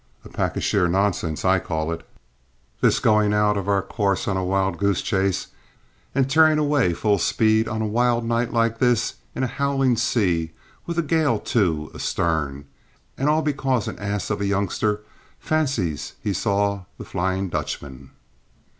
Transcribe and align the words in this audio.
"A 0.25 0.29
pack 0.29 0.57
of 0.57 0.63
sheer 0.63 0.87
nonsense, 0.87 1.45
I 1.45 1.59
call 1.59 1.91
it, 1.91 2.03
this 2.81 2.97
going 2.99 3.35
out 3.35 3.55
of 3.55 3.69
our 3.69 3.83
course 3.83 4.27
on 4.27 4.35
a 4.35 4.43
wild 4.43 4.79
goose 4.79 5.03
chase 5.03 5.49
and 6.15 6.27
tearing 6.27 6.57
away 6.57 6.91
full 6.93 7.19
speed 7.19 7.67
on 7.67 7.83
a 7.83 7.85
wild 7.85 8.25
night 8.25 8.51
like 8.51 8.79
this, 8.79 9.13
in 9.35 9.43
a 9.43 9.57
howling 9.61 9.95
sea, 9.95 10.53
with 10.87 10.97
a 10.97 11.03
gale, 11.03 11.37
too, 11.37 11.91
astern; 11.93 12.65
and 13.15 13.29
all 13.29 13.43
because 13.43 13.87
an 13.87 13.99
ass 13.99 14.31
of 14.31 14.41
a 14.41 14.47
youngster 14.47 15.01
fancies 15.39 16.13
he 16.19 16.33
saw 16.33 16.85
the 16.97 17.05
Flying 17.05 17.49
Dutchman!" 17.49 18.09